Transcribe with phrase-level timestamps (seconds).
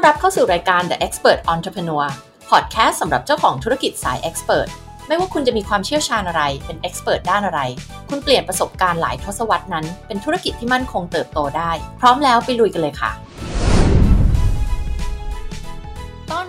[0.00, 2.06] ต้อนรับเข้าสู่รายการ The Expert Entrepreneur
[2.50, 4.68] Podcast สำหรับเจ้าของธุรกิจสาย Expert
[5.06, 7.60] ไม่ว่าคุณจะมีความเชี่ยวชาญอะไร เป็น Expert ด้านอะไร
[8.08, 13.10] คุณเปลี่ยนประสบการณ์หลายทศวรรษนั้น เป็นธุรกิจที่มั่นคงเติบโตได้ พร้อมแล้วไปลุยกันเลยค่ะ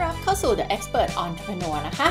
[0.04, 2.10] รับเข้าสู่ The Expert Entrepreneur นะคะ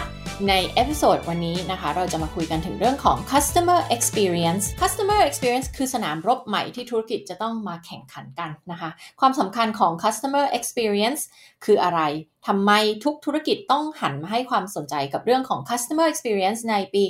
[0.48, 8.90] ใน episode วันนี้นะคะ เราจะมาคุยกันถึงเรื่องของ customer experience customer experience คือสนามรบใหม่ที่ธุรกิจจะต้องมาแข่งขันกันนะคะ
[9.20, 11.22] ความสำคัญของ customer experience
[11.64, 12.00] คืออะไร
[12.46, 12.70] ทำไม
[13.04, 17.04] ทุกธุรกิจต้องหันมาให้ความสนใจกับเรื่องของ customer experience ในปี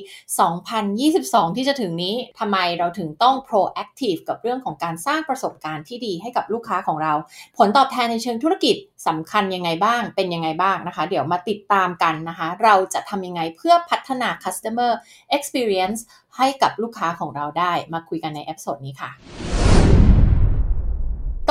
[0.74, 7.12] 2022 ที่จะถึงนี้ ทำไมเราถึงต้อง proactive กับเรื่องของการสร้างประสบการณ์ที่ดีให้กับลูกค้าของเรา
[7.58, 8.76] ผลตอบแทนในเชิงธุรกิจ
[9.08, 14.90] สำคัญยังไงบ้าง เป็นยังไงบ้างนะคะ เดี๋ยวมาติดตามกันนะคะ เราจะทำยังไงเพื่อพัฒนา customer
[15.36, 16.00] experience
[16.36, 19.10] ให้กับลูกค้าของเราได้ มาคุยกันใน episode นี้ค่ะ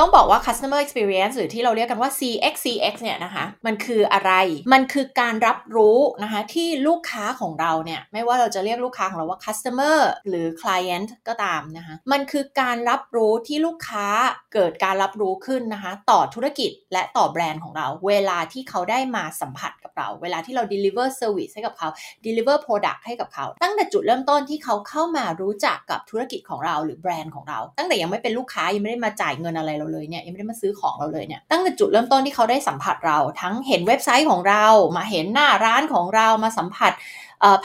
[0.02, 4.32] ต้องบอกว่า customer experience หรือที่เราเรียกกันว่า CX CX เนี่ยนะคะมันคืออะไร
[4.72, 14.06] มันคือการรับรู้นะคะที่ลูกค้าของเราเนี่ยไม่ว่าเราจะเรียกลูกค้าของเราว่า customer หรือ client ก็ตามนะคะมันคือการรับรู้ที่ลูกค้า
[14.54, 21.88] เกิดการรับรู้ขึ้นนะคะต่อธุรกิจและต่อแบรนด์ของเรา เวลาที่เขาได้มาสัมผัสกับเรา เวลาที่เรา deliver service ให้กับเขา
[22.26, 36.92] deliver product ให้กับเขา ตั้งแต่จุดเริ่มต้นที่เขาเข้ามารู้จักกับธุรกิจของเราหรือแบรนด์ของเรา ตั้งแต่ยังไม่เป็นลูกค้ายังไม่ได้มาจ่ายเงินอะไรเราเลยเนี่ยยังไม่ได้มาซื้อของเราเลยเนี่ยตั้งแต่จุดเริ่มต้นที่เขาได้สัมผัสเรา ทั้งเห็นเว็บไซต์ของเรา มาเห็นหน้าร้านของเรามาสัมผัส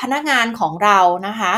[0.02, 1.54] พนักงานของเรานะคะ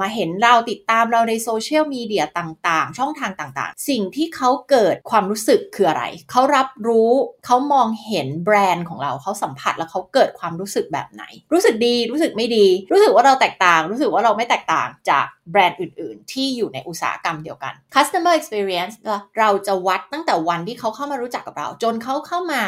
[0.00, 7.10] มาเห็นเราติดตามเราในโซเชียลมีเดียต่างๆ ช่องทางต่างๆ สิ่งที่เขาเกิดความรู้สึกคืออะไร เขารับรู้
[7.46, 18.94] เขามองเห็นแบรนด์ของเราเขาสัมผัสแล้วเขาเกิดความรู้สึกแบบไหน รู้สึกดีรู้สึกไม่ดี รู้สึกว่าเราแตกต่าง รู้สึกว่าเราไม่แตกต่างจากแบรนด์อื่น ๆ ที่อยู่ในอุตสาหกรรมเดียวกัน customer experience
[19.38, 22.62] เราจะวัดตั้งแต่วันที่เขาเข้ามารู้จักกับเรา จนเขาเข้ามา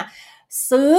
[0.71, 0.93] ซื้อ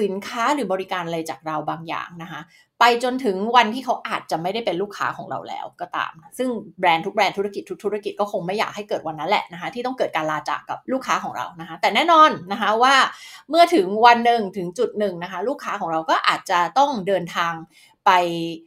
[0.00, 2.40] สินค้าหรือบริการอะไรจากเราบางอย่างนะคะ
[2.80, 6.48] ไปจนถึงวันที่เขาอาจจะไม่ได้เป็นลูกค้าของเราแล้วก็ตาม ซึ่ง
[6.80, 12.94] แบรนด์ทุกแบรนด์ธุรกิจทุกธุรกิจก็คงไม่อยากให้เกิดวันนั้นแหละนะคะที่ต้องเกิดการลาจากกับลูกค้าของเรานะคะแต่แน่นอนนะคะว่า
[13.50, 17.52] เมื่อถึงวันหนึ่งถึงจุดหนึ่งนะคะลูกค้าของเราก็อาจจะต้องเดินทาง
[18.06, 18.12] ไป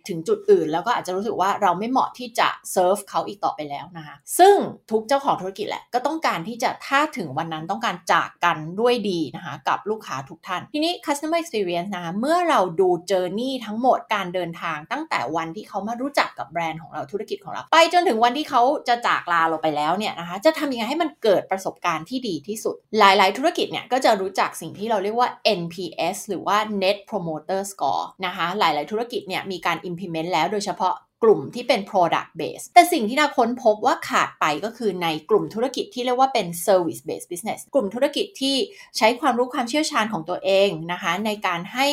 [0.07, 4.55] ถึงจุดอื่น แล้วก็อาจจะรู้สึกว่าเราไม่เหมาะที่จะเซิร์ฟเขาอีกต่อไปแล้วนะคะ ซึ่ง
[4.91, 25.29] ทุกเจ้าของธุรกิจแหละก็ต้องการที่จะถ้าถึงวันนั้นต้องการจากกันด้วยดีนะคะกับลูกค้าทุกท่าน ทีนี้ customer experience นะคะเมื่อเราดู journey ทั้งหมดการเดินทางตั้งแต่วันที่เขามารู้จักกับแบรนด์ของเราธุรกิจของเรา ไปจนถึงวันที่เขาจะจากลาเราไปแล้วเนี่ยนะคะจะทำยังไงให้มันเกิดประสบการณ์ที่ดีที่สุด หลายๆ ธุรกิจเนี่ยก็จะรู้จักสิ่งที่เราเรียกว่า
[25.59, 37.01] NPS หรือว่า Net Promoter Score นะคะหลาย ๆ ธุรกิจเนี่ยมีการ implement แล้วโดยเฉพาะ กลุ่มที่เป็น product base แต่สิ่งที่นาค้นพบว่าขาดไปก็คือในกลุ่มธุรกิจที่เรียกว่าเป็น service
[37.07, 38.55] based business กลุ่มธุรกิจที่
[38.97, 41.87] ใช้ความรู้ความเชี่ยวชาญของตัวเองนะคะในการให้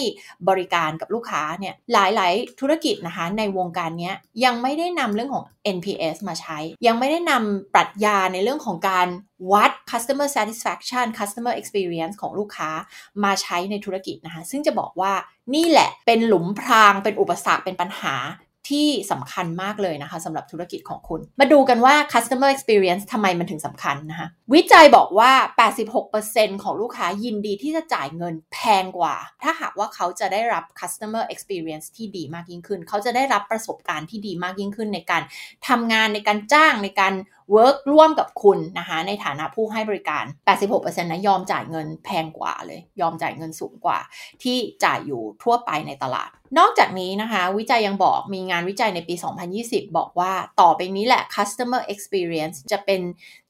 [0.49, 4.13] บริการกับลูกค้าเนี่ยหลาย ๆ ธุรกิจนะคะในวงการนี้
[4.45, 5.45] ยังไม่ได้นำเรื่องของ
[5.77, 9.09] NPS มาใช้ ยังไม่ได้นำปรัชญาในเรื่องของการ
[9.53, 12.71] วัด customer satisfaction customer experience ของลูกค้า
[13.25, 15.13] มาใช้ในธุรกิจนะคะ ซึ่งจะบอกว่า
[15.55, 18.15] นี่แหละเป็นหลุมพรางเป็นอุปสรรคเป็นปัญหา
[18.69, 25.33] ที่สำคัญมากเลยนะคะสำหรับธุรกิจของคุณ มาดูกันว่า customer experience ทำไมมันถึงสำคัญนะคะวิจัยบอกว่า
[25.95, 35.23] 86%ของลูกค้ายินดีที่จะจ่ายเงินแพงกว่า ถ้าหากว่าเขาจะได้รับ customer experience ที่ดีมากยิ่งขึ้น เขาจะได้รับประสบการณ์ที่ดีมากยิ่งขึ้นในการ
[35.69, 37.15] ทำงานในการจ้างในการ
[37.53, 40.25] เวิร์กร่วมกับคุณนะคะในฐานะผู้ให้บริการ
[40.67, 43.99] 86%นะยอมจ่ายเงินแพงกว่าเลย ยอมจ่ายเงินสูงกว่า
[44.43, 49.15] ที่จ่ายอยู่ทั่วไปในตลาด นอกจากนี้นะคะ วิจัยยังบอกมีงานวิจัยในปี
[49.57, 53.01] 2020 บอกว่าต่อไปนี้แหละ customer experience จะเป็น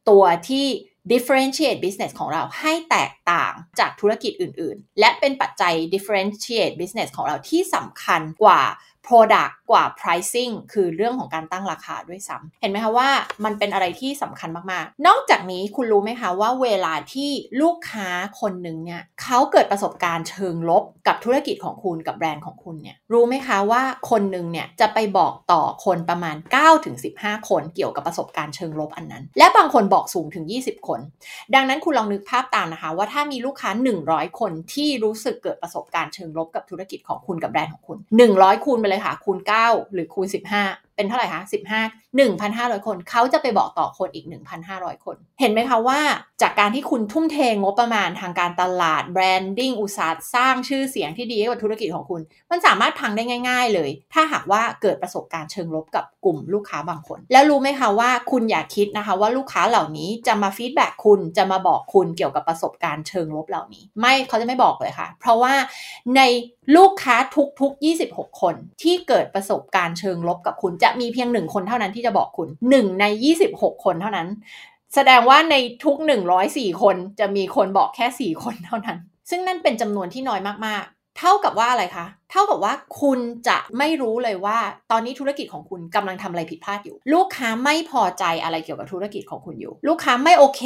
[0.08, 0.66] ตัวที่
[1.12, 8.62] differentiate business ของเราให้แตกต่างจากธุรกิจอื่น ๆ และเป็นปัจจัย differentiate business ของเราที่สำคัญกว่า
[9.08, 13.08] product กว่า pricing คือเรื่องของการตั้งราคาด้วยซ้ำเห็นไหมคะว่า
[13.44, 18.08] มันเป็นอะไรที่สำคัญมากๆ นอกจากนี้คุณรู้ไหมคะว่าเวลาที่ลูกค้า
[18.40, 26.36] คนหนึ่งเนี่ยเขาเกิดประสบการณ์เชิงลบกับธุรกิจของคุณกับแบรนด์ของคุณเนี่ยรู้ไหมคะว่าคนหนึ่งเนี่ยจะไปบอกต่อคนประมาณ
[26.92, 31.00] 9-15 คนเกี่ยวกับประสบการณ์เชิงลบอันนั้น และบางคนบอกสูงถึง 20 คน
[31.54, 33.70] ดังนั้นคุณลองนึกภาพตามนะคะ ว่าถ้ามีลูกค้า
[34.04, 37.98] 100 คนที่รู้สึกเกิดประสบการณ์เชิงลบกับธุรกิจของคุณกับแบรนด์ของคุณ
[38.32, 44.26] 100คูณไปเลยค่ะ คูณ 9 หรือคูณ 15 เป็นเท่าไหร่คะ15 1,500 คน เขาจะไปบอกต่อคนอีก
[44.64, 46.00] 1,500 คน เห็นไหมคะว่า
[46.42, 52.20] จากการที่คุณทุ่มเทงบประมาณทางการตลาด branding อุตสาห์สร้างชื่อเสียงที่ดีให้กับธุรกิจของคุณ
[52.50, 65.54] มันสามารถพังได้ง่าย ๆ เลย ถ้าหากว่าเกิดประสบการณ์เชิงลบกับกลุ่มลูกค้าบางคน แล้วรู้ไหมคะว่าคุณอย่าคิดนะคะว่าลูกค้าเหล่านี้จะมา feedback คุณจะมาบอกคุณเกี่ยวกับประสบการณ์เชิงลบเหล่านี้ ไม่เขาจะไม่บอกเลยค่ะ เพราะว่า
[66.16, 66.20] ใน
[66.76, 67.16] ลูกค้า
[67.60, 73.04] ทุกๆ 26 คนที่เกิดประสบการณ์เชิงลบกับคุณจะมีเพียงหนึ่งคนเท่านั้นที่จะบอกคุณ 1 ใน
[73.44, 74.28] 26 คนเท่านั้น
[74.94, 75.54] แสดงว่าใน
[75.84, 75.96] ทุก
[76.38, 78.98] 104 คนจะมีคนบอกแค่ 4 คนเท่านั้น
[79.30, 84.58] ซึ่งนั่นเป็นจำนวนที่น้อยมากๆ เท่ากับว่าอะไรคะ เท่ากับว่าคุณจะไม่รู้เลยว่า
[84.90, 90.62] ตอนนี้ธุรกิจของคุณกำลังทำอะไรผิดพลาดอยู่ ลูกค้าไม่พอใจอะไรเกี่ยวกับธุรกิจของคุณอยู่ ลูกค้าไม่โอเค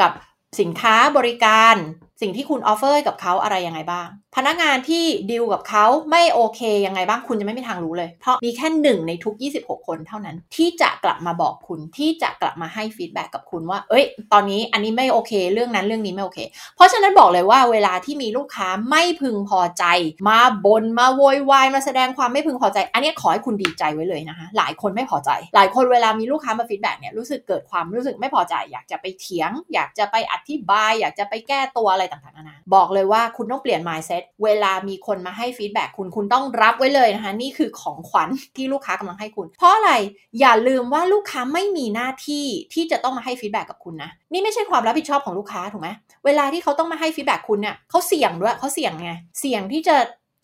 [0.00, 0.12] กับ
[0.60, 1.74] สินค้าบริการ
[2.20, 16.38] สิ่งที่คุณ offer กับเขาอะไรยังไงบ้าง พนักงานที่ดีลกับเขาไม่โอเคยังไงบ้างคุณจะไม่มีทางรู้เลย เพราะมีแค่หนึ่งในทุก 26 คนเท่านั้น ที่จะกลับมาบอกคุณที่จะกลับมาให้ feedback กับคุณว่า เอ้ย ตอนนี้อันนี้ไม่โอเค เรื่องนั้นเรื่องนี้ไม่โอเค
[16.76, 19.84] เพราะฉะนั้นบอกเลยว่าเวลาที่มีลูกค้าไม่พึงพอใจ
[20.28, 39.92] มาบ่นมาโวยวายมาแสดงความไม่พึงพอใจ อันนี้ขอให้คุณดีใจไว้เลยนะคะ หลายคนไม่พอใจ หลายคนเวลามีลูกค้ามา feedback เนี่ยรู้สึกเกิดความรู้สึกไม่พอใจ อยากจะไปเถียง อยากจะไปอธิบาย อยากจะไปแก้ตัวอะไรต่างๆนานาบอกเลยว่าคุณต้องเปลี่ยน mindset เวลามีคนมาให้ feedback คุณคุณต้องรับไว้เลยนะคะ นี่คือของขวัญที่ลูกค้ากำลังให้คุณ เพราะอะไร
[40.40, 45.88] อย่าลืมว่าลูกค้าไม่มีหน้าที่ที่จะต้องมาให้ feedback กับคุณนะนี่ไม่ใช่ความรับผิดชอบของลูกค้าถูกไหม
[46.24, 49.10] เวลาที่เขาต้องมาให้ feedback คุณเนี่ยเขาเสี่ยงด้วยเขาเสี่ยงไง
[49.40, 49.96] เสี่ยงที่จะ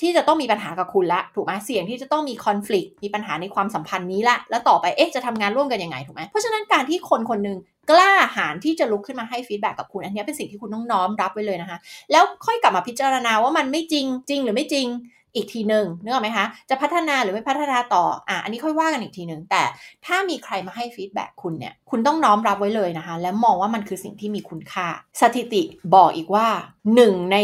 [0.05, 7.59] ที่จะต้องมีปัญหากับคุณละถูกไหมเสี่ยงที่จะต้องมี conflict มีปัญหาในความสัมพันธ์นี้ละแล้วต่อไปเอ๊ะจะทำงานร่วมกันยังไงถูกไหมเพราะฉะนั้นการที่คนคนนึง
[7.91, 11.79] กล้าหาญที่จะลุกขึ้นมาให้ feedback กับคุณอันนี้เป็นสิ่งที่คุณต้องน้อมรับไว้เลยนะคะ
[12.13, 14.89] แล้วค่อยกลับมาพิจารณาว่ามันไม่จริงจริงหรือไม่จริง
[15.35, 19.63] อีกทีหนึ่งนึกออกไหมคะ จะพัฒนาหรือไม่พัฒนาต่อ อะ อันนี้ค่อยว่ากันอีกทีหนึ่ง แต่
[20.07, 24.87] ถ้ามีใครมาให้ฟีดแบ็กคุณเนี่ย คุณต้องน้อมรับไว้เลยนะคะ และมองว่ามันคือสิ่งที่มีคุณค่า
[25.21, 25.63] สถิติ
[25.95, 26.49] บอกอีกว่า
[26.91, 27.37] 1 ใน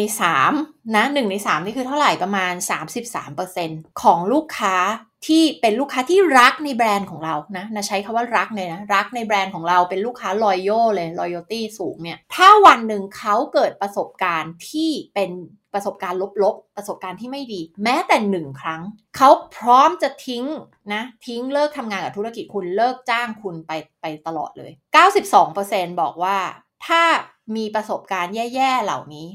[0.44, 2.54] 3 นะ 1 ใน 3 นี่คือเท่าไหร่ประมาณ
[3.28, 4.76] 33%ของลูกค้า
[5.26, 15.30] ที่เป็นลูกค้าที่รักในแบรนด์ของเรานะนะใช้คาว่ารักเลยนะ รักในแบรนด์ของเราเป็นลูกค้า loyal เลย loyalty สูงเนี่ย ถ้าวันหนึ่งเขาเกิดประสบการณ์ที่เป็น
[15.74, 18.82] ประสบการณ์ลบๆ ประสบการณ์ที่ไม่ดี แม้แต่หนึ่งครั้ง
[19.16, 20.44] เขาพร้อมจะทิ้ง
[20.94, 24.70] นะ ทิ้งเลิกทำงานกับธุรกิจคุณเลิกจ้างคุณไปไปตลอดเลย
[25.36, 26.36] 92%บอกว่า
[26.86, 27.02] ถ้า
[27.56, 29.26] มีประสบการณ์แย่ ๆ เหล่านี้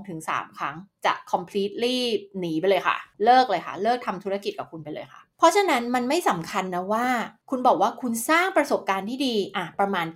[0.00, 0.76] 2-3 ครั้ง
[1.06, 1.98] จะ completely
[2.38, 7.06] หนีไปเลยค่ะ เลิกเลยค่ะ เลิกทำธุรกิจกับคุณไปเลยค่ะ เพราะฉะนั้นมันไม่สำคัญนะว่า
[7.50, 10.06] คุณบอกว่าคุณสร้างประสบการณ์ที่ดีอะประมาณ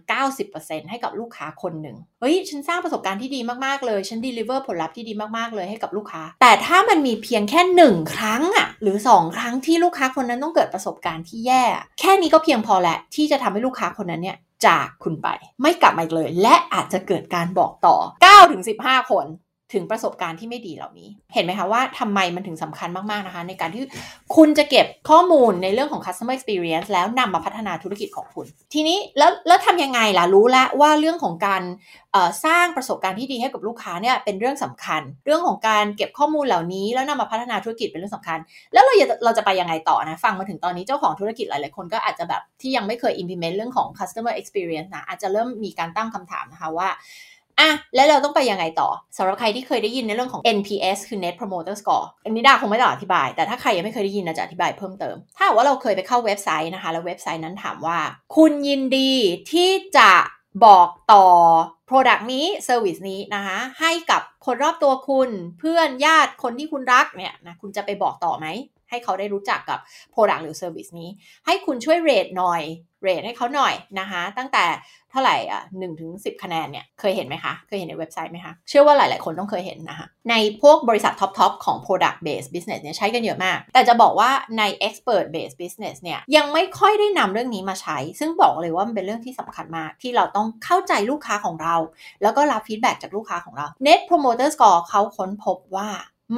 [0.41, 11.63] 90%ให้กับลูกค้าคนหนึ่งเฮ้ยฉันสร้างประสบการณ์ที่ดีมากๆเลย ฉัน deliver ผลลัพธ์ที่ดีมากๆเลยให้กับลูกค้า แต่ถ้ามันมีเพียงแค่หนึ่งครั้งอะหรือ 2 ครั้งที่ลูกค้าคนนั้นต้องเกิดประสบการณ์ที่แย่
[12.01, 14.37] แค่นี้ก็เพียงพอแหละที่จะทำให้ลูกค้าคนนั้นเนี่ย
[14.67, 15.29] จากคุณไป
[15.63, 17.97] ไม่กลับมาอีกเลย และอาจจะเกิดการบอกต่อ
[18.53, 19.27] 9-15 คน
[19.73, 23.83] ถึงประสบการณ์ที่ไม่ดีเหล่านี้ เห็นไหมคะว่าทำไมมันถึงสำคัญมาก ๆ นะคะ ในการที่
[24.37, 31.63] คุณจะเก็บข้อมูลในเรื่องของ customer experience แล้วนำมาพัฒนาธุรกิจของคุณ ทีนี้แล้วแล้วทำยังไงล่ะ รู้แล้วว่าเรื่องของการ
[32.45, 38.39] สร้างประสบการณ์ที่ดีให้กับลูกค้าเนี่ยเป็นเรื่องสำคัญ เรื่องของการเก็บข้อมูลเหล่านี้ แล้วนำมาพัฒนาธุรกิจเป็นเรื่องสำคัญ
[38.73, 46.89] แล้วเราจะเราจะไปยังไงต่อนะฟังมาถึงตอนนี้เจ้าของธุรกิจหลาย ๆ คนก็อาจจะแบบที่ยังไม่เคย implement เรื่องของ customer experience นะอาจจะเริ่มมีการตั้งคำถามนะคะว่า
[47.61, 57.99] อะแล้วเราต้องไปยังไงต่อสำหรับใครที่เคยได้ยินในเรื่องของ NPS คือ Net Promoter Score อันนี้ดาคงไม่ต้องอธิบาย แต่ถ้าใครยังไม่เคยได้ยินนะจะอธิบายเพิ่มเติม ถ้าว่าเราเคยไปเข้าเว็บไซต์นะคะ แล้วเว็บไซต์นั้นถามว่า
[58.37, 59.13] คุณยินดี
[59.53, 60.11] ที่จะ
[60.65, 61.27] บอกต่อ
[61.89, 68.47] Product นี้ Service นี้นะคะ ให้กับคนรอบตัวคุณเพื่อนญาติคนที่คุณรักเนี่ยนะคุณจะไปบอกต่อไหม
[68.91, 69.79] ให้เขาได้รู้จักกับ
[70.15, 71.09] Product หรือ Service นี้
[71.47, 72.63] ให้คุณช่วยเรทหน่อย
[73.03, 74.65] เรทให้เขาหน่อยนะคะ ตั้งแต่
[75.11, 85.97] เท่าไหร่อะหนึ่งถึงสิคะแนนเนี่ยเคยเห็นไหมคะ เคยเห็นในเว็บไซต์ไหมคะ เชื่อว่าหลาย ๆ คนต้องเคยเห็นนะคะ ในพวกบริษัทท็อป ๆ ของ product based business เนี่ยใช้กันเยอะมาก แต่จะบอกว่าใน expert based business
[86.03, 91.77] เนี่ยยังไม่ค่อยได้นำเรื่องนี้มาใช้ ซึ่งบอกเลยว่ามันเป็นเรื่องที่สำคัญมาก ที่เราต้องเข้าใจลูกค้าของเรา
[92.23, 95.89] แล้วก็รับฟีดแบ็จากลูกค้าของเรา net promoter score เขาค้นพบว่า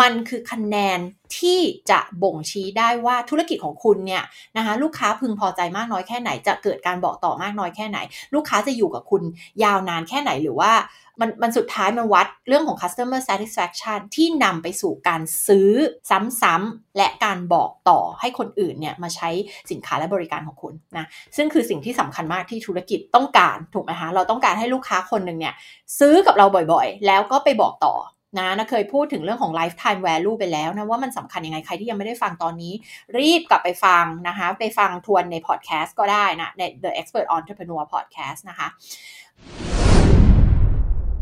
[0.00, 0.98] มันคือคะแนน
[1.38, 4.24] ที่จะบ่งชี้ได้ว่าธุรกิจของคุณเนี่ย
[4.56, 7.98] นะคะลูกค้าพึงพอใจมากน้อยแค่ไหน จะเกิดการบอกต่อมากน้อยแค่ไหน
[8.34, 9.22] ลูกค้าจะอยู่กับคุณ
[9.64, 10.72] ยาวนานแค่ไหนหรือว่า
[11.20, 15.70] มันมันสุดท้ายมันวัดเรื่องของ customer satisfaction ที่นำไปสู่การซื้อ
[16.10, 19.28] ซ้ำๆและการบอกต่อให้คนอื่นเนี่ยมาใช้
[19.70, 21.06] สินค้าและบริการของคุณนะ
[21.36, 25.54] ซึ่งคือสิ่งที่สำคัญมากที่ธุรกิจต้องการถูกไหมคะเราต้องการให้ลูกค้าคนหนึ่งเนี่ย
[25.98, 27.94] ซื้อกับเราบ่อยๆ แล้วก็ไปบอกต่อ
[28.38, 32.72] นะนะเคยพูดถึงเรื่องของ lifetime value ไปแล้วนะว่ามันสำคัญยังไงใครที่ยังไม่ได้ฟังตอนนี้
[33.18, 38.68] รีบกลับไปฟังนะคะ ไปฟังทวนใน podcast ก็ได้นะใน The Expert Entrepreneur Podcast นะคะ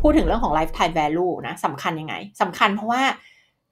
[0.03, 3.03] พูดถึงเรื่องของ lifetime value นะสำคัญยังไงสำคัญเพราะว่า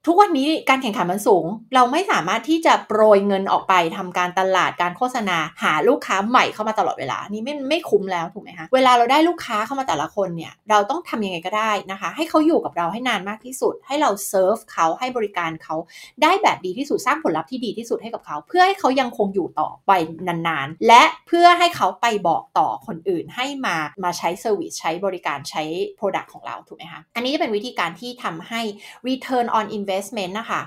[0.07, 1.45] ทุกวันนี้การแข่งขันมันสูง
[1.75, 15.75] เราไม่สามารถที่จะโปรยเงินออกไปทำการตลาดการโฆษณา หาลูกค้าใหม่เข้ามาตลอดเวลา นี่ไม่ไม่คุ้มแล้วถูกไหมคะเวลาเราได้ลูกค้าเข้ามาแต่ละคนเนี่ยเราต้องทำยังไงก็ได้นะคะ ให้เขาอยู่กับเราให้นานมากที่สุด ให้เราเซิร์ฟเขาให้บริการเขา
[16.23, 19.91] ได้แบบดีที่สุดสร้างผลลัพธ์ที่ดีที่สุดให้กับเขา เพื่อให้เขายังคงอยู่ต่อไป
[20.27, 25.63] นานๆ และเพื่อให้เขาไปบอกต่อคนอื่นให้มามาใช้ service ใช้บริการใช้
[25.97, 28.61] product ของเราถูกไหมคะอันนี้จะเป็นวิธีการที่ทำให้
[29.09, 29.95] return on investment
[30.39, 30.61] นะคะ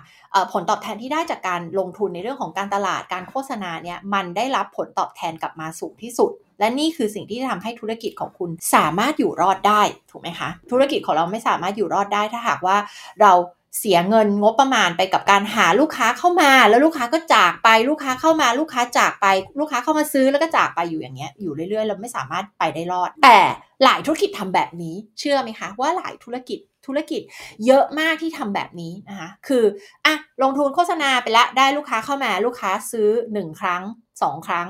[0.52, 12.76] ผลตอบแทนที่ได้จากการลงทุนในเรื่องของการตลาดการโฆษณาเนี่ยมันได้รับผลตอบแทนกลับมาสูงที่สุด และนี่คือสิ่งที่ทำให้ธุรกิจของคุณสามารถอยู่รอดได้ถูกไหมคะ ธุรกิจของเราไม่สามารถอยู่รอดได้ถ้าหากว่า
[13.22, 13.32] เรา
[13.78, 19.26] เสียเงินงบประมาณไปกับการหาลูกค้าเข้ามา แล้วลูกค้าก็จากไปลูกค้าเข้ามาลูกค้าจากไป
[19.58, 23.38] ลูกค้าเข้ามาซื้อแล้วก็จากไปอยู่อย่างเงี้ยอยู่เรื่อยๆเราไม่สามารถไปได้รอด แต่
[23.84, 26.58] หลายธุรกิจทำแบบนี้เชื่อไหมคะว่าหลายธุรกิจ
[26.90, 27.22] ธุรกิจ
[27.66, 29.64] เยอะมากที่ทำแบบนี้นะคะคือ
[30.06, 33.82] อะลงทุนโฆษณาไปละได้ลูกค้าเข้ามาลูกค้าซื้อ 1 ครั้ง
[34.28, 34.68] 2ครั้ง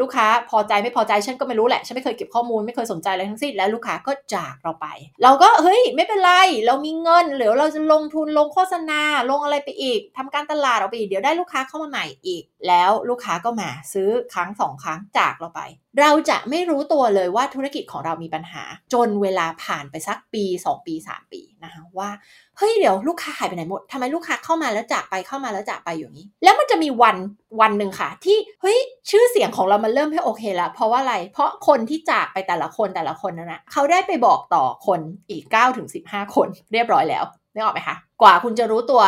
[0.00, 4.86] ลูกค้าพอใจไม่พอใจฉันก็ไม่รู้แหละฉันไม่เคยเก็บข้อมูลไม่เคยสนใจอะไรทั้งสิ้นแล้วลูกค้าก็จากเราไป
[5.22, 6.32] เราก็เฮ้ยไม่เป็นไร
[6.66, 15.62] เรามีเงินหรือเราจะลงทุนลงโฆษณาลงอะไรไปอีกทำการตลาดเอาไปอีกเดี๋ยวได้ลูกค้าเข้ามาใหม่อีก แล้วลูกค้าก็มาซื้อครั้งสองครั้งจากเราไป
[16.00, 22.10] เราจะไม่รู้ตัวเลยว่าธุรกิจของเรามีปัญหา จนเวลาผ่านไปสักปี 2 ปี 3 ปีนะคะว่า
[22.58, 27.16] เฮ้ยเดี๋ยวลูกค้าหายไปไหนหมดทำไมลูกค้าเข้ามาแล้วจากไปเข้ามาแล้วจากไปอย่างนี้ แล้วมันจะมีวัน
[27.60, 28.78] วันหนึ่งค่ะ ที่เฮ้ย
[29.10, 39.02] ชื่อเสียงของเรามันเริ่มให้โอเคแล้วเพราะว่าอะไร เพราะคนที่จากไปแต่ละคนแต่ละคนนั่นนะเขาได้ไปบอกต่อคนอีก9ถึง15 คนเรียบร้อยแล้วนึกออกไหมคะ กว่าคุณจะรู้ตัว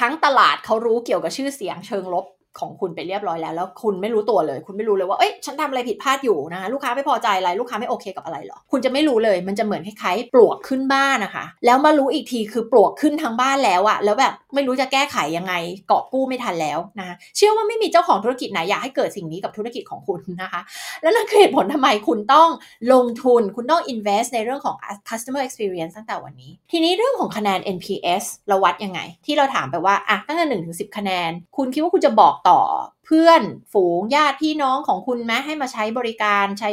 [0.00, 2.26] ทั้งตลาดเขารู้เกี่ยวกับชื่อเสียงเชิงลบ
[2.60, 15.54] ของคุณไปเรียบร้อยแล้ว แล้วคุณไม่รู้ตัวเลย คุณไม่รู้เลยว่าเอ้ยฉันทำอะไรผิดพลาดอยู่นะลูกค้าไม่พอใจอะไรลูกค้าไม่โอเคกับอะไรหรอคุณจะไม่รู้เลยมันจะเหมือนคล้ายๆปลวกขึ้นบ้านนะคะ แล้วมารู้อีกทีคือปลวกขึ้นทั้งบ้านแล้วอะแล้วแบบไม่รู้จะแก้ไขยังไง
[15.88, 20.60] เกาะกู้ไม่ทันแล้วนะคะเชื่อว่าไม่มีเจ้าของธุรกิจไหนอยากให้เกิดสิ่งนี้กับธุรกิจของคุณนะคะ
[21.02, 22.48] แล้วนั่นคือเหตุผลทำไมคุณต้อง
[22.92, 24.76] ลงทุนคุณต้อง invest ในเรื่องของ
[25.08, 32.60] customer experience ตั้งแต่วันนี้ ทีนี้เรื่องของคะแนน NPS เราวัดยังไง ที่เราถามไปว่าอะตั้งแต่หนึ่งถึงสิบคะแนน คุณคิดว่าคุณจะบอกต่อ
[33.06, 36.70] เพื่อนฝูงญาติพี่น้องของคุณไหมให้มาใช้บริการใช้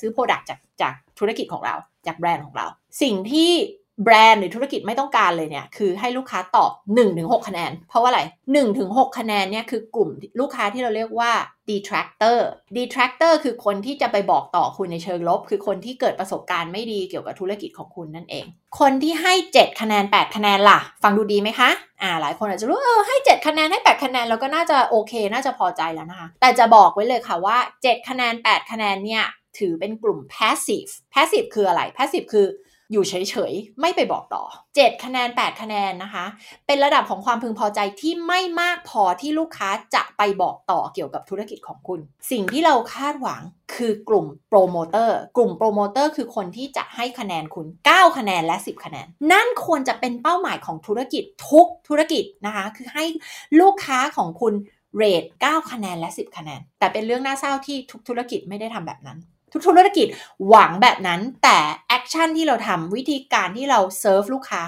[0.00, 1.74] ซื้อ product จากจากธุรกิจของเรา
[2.06, 2.66] จากแบรนด์ของเรา
[3.02, 3.52] สิ่งที่
[4.04, 6.70] แบรนด์หรือธุรกิจไม่ต้องการเลยเนี่ยคือให้ลูกค้าตอบ
[7.08, 8.20] 1-6 คะแนน เพราะว่าอะไร
[8.68, 11.32] 1-6 คะแนนเนี่ยคือกลุ่มลูกค้าที่เราเรียกว่า
[11.70, 12.38] detractor
[12.76, 18.44] detractor คือคนที่จะไปบอกต่อคุณในเชิงลบ คือคนที่เกิดประสบการณ์ไม่ดีเกี่ยวกับธุรกิจของคุณนั่นเอง
[18.80, 21.70] คนที่ให้ 7 คะแนน 8 คะแนนล่ะ ฟังดูดีไหมคะ
[22.02, 29.24] อ่าหลายคนอาจจะรู้เออให้ 7 คะแนนให้ 8 คะแนนเราก็น่าจะโอเค น่าจะพอใจแล้วนะคะ แต่จะบอกไว้เลยค่ะว่า 7 คะแนน 8 คะแนนเนี่ย
[29.58, 32.46] ถือเป็นกลุ่ม passive passive คืออะไร passive คือ
[32.92, 33.14] อยู่เฉ
[33.50, 34.42] ยๆ ไม่ไปบอกต่อ
[34.76, 36.24] 7 คะแนน 8 คะแนนนะคะ
[36.66, 43.42] เป็นระดับของความพึงพอใจที่ไม่มากพอที่ลูกค้าจะไปบอกต่อเกี่ยวกับธุรกิจของคุณ สิ่งที่เราคาดหวัง
[43.74, 53.04] คือกลุ่มโปรโมเตอร์ กลุ่มโปรโมเตอร์คือคนที่จะให้คะแนนคุณ 9 คะแนนและ 10 คะแนน นั่นควรจะเป็นเป้าหมายของธุรกิจทุกธุรกิจนะคะ คือให้
[53.60, 54.54] ลูกค้าของคุณ
[54.96, 59.18] rate 9คะแนนและ 10 คะแนน แต่เป็นเรื่องน่าเศร้าที่ทุกธุรกิจไม่ได้ทำแบบนั้น
[59.52, 60.06] ทุกธุรกิจ
[60.48, 64.62] หวังแบบนั้น แต่ action ที่เราทำวิธีการที่เราเซิร์ฟลูกค้า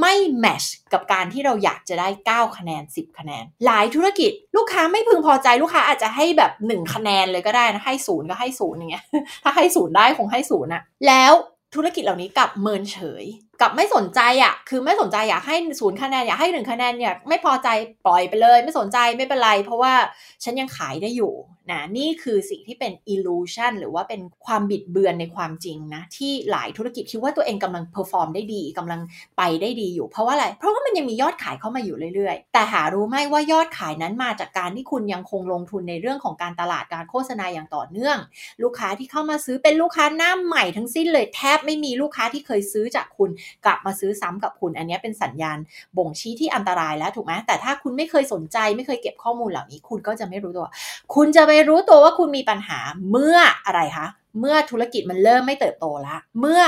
[0.00, 9.04] ไม่ match กับการที่เราอยากจะได้ 9 คะแนน 10 คะแนน หลายธุรกิจลูกค้าไม่พึงพอใจลูกค้าอาจจะให้แบบ 1 คะแนนเลยก็ได้นะให้ศูนย์ก็ให้ศูนย์อย่างเงี้ย
[9.44, 11.32] ถ้าให้ศูนย์ได้คงให้ศูนย์อะแล้ว
[11.74, 13.24] ธุรกิจเหล่านี้กลับเมินเฉย
[13.60, 17.68] กับไม่สนใจอะ่ะ คือไม่สนใจอยากให้ศูนย์คะแนนอยากให้หนึ่งคะแนนเนี่ยไม่พอใจ
[18.06, 19.94] ปล่อยไปเลย ไม่สนใจไม่เป็นไร เพราะว่า
[20.44, 21.34] ฉันยังขายได้อยู่
[21.72, 29.00] นะนี่คือสิ่งที่เป็น illusion หรือว่าเป็นความบิดเบือนในความจริงนะที่หลายธุรกิจคิดว่าตัวเองกำลัง perform ได้ดีกำลัง
[29.38, 38.18] ไปได้ดีอยู่ เพราะว่าอะไร เพราะว่ามันยังมียอดขายเข้ามาอยู่เรื่อยๆ แต่หารู้ไหมว่ายอดขายนั้นมาจากการที่คุณยังคงลงทุนในเรื่องของการตลาดการโฆษณาอย่างต่อเนื่อง
[38.62, 43.30] ลูกค้าที่เข้ามาซื้อเป็นลูกค้าหน้าใหม่ทั้งสิ้นเลยแทบไม่มีลูกค้าที่เคยซื้อจากคุณ
[43.64, 45.58] กลับมาซื้อซ้ำกับคุณอันนี้เป็นสัญญาณ
[45.96, 50.66] บ่งชี้ที่อันตรายแล้วถูกไหมแต่ถ้าคุณไม่เคยสนใจไม่เคยเก็บข้อมูลเหล่านี้ คุณก็จะไม่รู้ตัว
[51.14, 52.78] คุณจะไปรู้ตัวว่าคุณมีปัญหา
[53.10, 53.36] เมื่อ
[53.66, 54.06] อะไรคะ
[54.40, 56.60] เมื่อธุรกิจมันเริ่มไม่เติบโตละ เมื่อ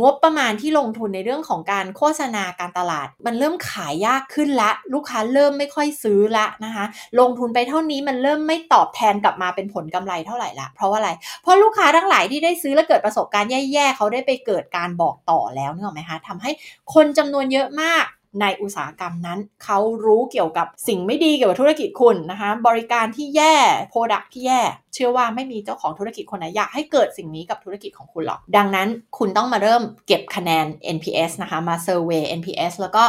[0.00, 6.84] งบประมาณที่ลงทุนในเรื่องของการโฆษณาการตลาด มันเริ่มขายยากขึ้นละ ลูกค้าเริ่มไม่ค่อยซื้อละนะคะ
[7.20, 11.10] ลงทุนไปเท่านี้มันเริ่มไม่ตอบแทนกลับมาเป็นผลกำไรเท่าไหร่ละเพราะว่าอะไร
[11.42, 16.50] เพราะลูกค้าทั้งหลายที่ได้ซื้อและเกิดประสบการณ์แย่ๆเขาได้ไปเกิดการบอกต่อแล้วเนอะไหมคะทำให้
[16.94, 18.04] คนจำนวนเยอะมาก
[18.40, 23.56] ในอุตสาหกรรมนั้น เขารู้เกี่ยวกับสิ่งไม่ดีเกี่ยวกับธุรกิจคุณนะคะ บริการที่แย่
[23.90, 24.60] โปรดักที่แย่
[24.94, 28.88] เชื่อว่าไม่มีเจ้าของธุรกิจคนไหนอยากให้เกิดสิ่งนี้กับธุรกิจของคุณหรอก ดังนั้น
[29.18, 33.04] คุณต้องมาเริ่มเก็บคะแนน NPS นะคะมาเซอร์เวย NPS แล้วก็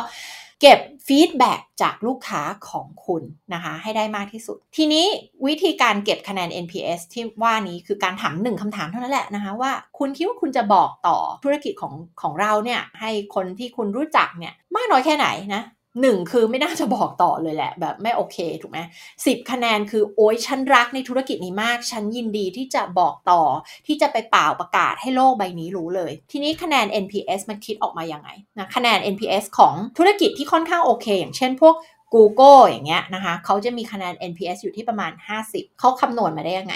[0.62, 5.06] เก็บฟีดแบ็จากลูกค้าของคุณนะคะให้ได้มากที่สุด ทีนี้
[5.48, 15.64] วิธีการเก็บคะแนน NPS ที่ว่านี้คือการถามหนึ่งคำถามเท่านั้นแหละนะคะว่าคุณคิดว่าคุณจะบอกต่อธุรกิจของของเราเนี่ยให้คนที่คุณรู้จักเนี่ยมากน้อยแค่ไหนนะ
[16.02, 18.80] หนึ่งคือไม่น่าจะบอกต่อเลยแหละ แบบไม่โอเคถูกไหม
[19.26, 23.42] สิบคะแนนคือโอ้ยฉันรักในธุรกิจนี้มาก ฉันยินดีที่จะบอกต่อ
[23.88, 31.76] ที่จะไปเป่าประกาศให้โลกใบนี้รู้เลย ทีนี้คะแนน NPS มันคิดออกมาอย่างไงนะคะแนน NPS ของธุรกิจที่ค่อนข้างโอเค อย่างเช่นพวก
[32.16, 35.12] Google อย่างเงี้ยนะคะเขาจะมีคะแนน NPS อยู่ที่ประมาณ
[35.46, 36.76] 50 เขาคำนวณมาได้ยังไง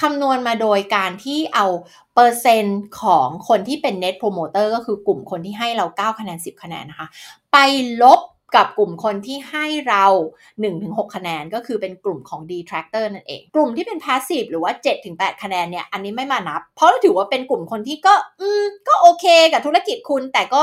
[0.00, 1.66] คำนวณมาโดยการที่เอา
[2.14, 7.08] เปอร์เซ็นต์ของคนที่เป็น Net Promoter ก็คือกลุ่มคนที่ให้เรา 9 คะแนน 10 คะแนนนะคะ
[7.52, 7.56] ไป
[8.02, 8.20] ลบ
[8.56, 10.04] กับกลุ่มคนที่ให้เรา
[10.60, 14.72] 1-6 คะแนนก็คือเป็นกลุ่มของ detractor นั่นเอง กลุ่มที่เป็น passive หรือว่า
[15.06, 20.62] 7-8 คะแนนเนี่ย อันนี้ไม่มานับ เพราะเราถือว่าเป็นกลุ่มคนที่ก็อืมก็โอเคกับธุรกิจคุณ แต่ก็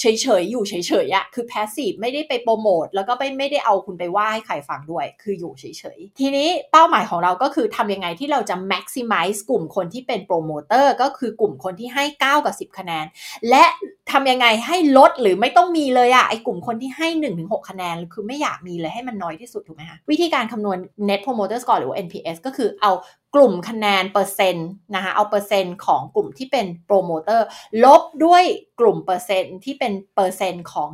[0.00, 0.04] เฉ
[0.40, 5.64] ยๆ อยู่เฉยๆอะคือ passive ไม่ได้ไปโปรโมทแล้วก็ไม่ไม่ได้เอาคุณไปว่าให้ใครฟังด้วย คืออยู่เฉ
[5.96, 13.06] ยๆ ทีนี้เป้าหมายของเราก็คือทำยังไงที่เราจะ maximize กลุ่มคนที่เป็นโปรโมเตอร์ก็คือกลุ่มคนที่ให้ 9 กับ 10 คะแนน
[13.50, 13.64] และ
[14.10, 22.92] ทำยังไงให้ลดหรือไม่ต้องมีเลยอะไอกลุ่มคนที่ให้1 1-6 คะแนน คือไม่อยากมีเลยให้มันน้อยที่สุดถูกไหมคะวิธีการคำนวณ net promoter score หรือว่า NPS ก็คือเอา
[23.34, 27.46] กลุ่มคะแนนเปอร์เซ็นต์นะคะเอาเปอร์เซ็นต์ของกลุ่มที่เป็นโปรโมเตอร์
[27.84, 28.44] ลบด้วย
[28.80, 30.88] กลุ่มเปอร์เซ็นต์ที่เป็นเปอร์เซ็นต์ของ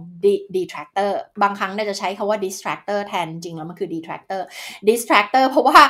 [0.56, 1.10] detractor
[1.42, 4.40] บางครั้งเราจะใช้คำว่า distractor แทนจริงแล้วมันคือ detractor
[4.88, 5.80] distractor เพราะว่า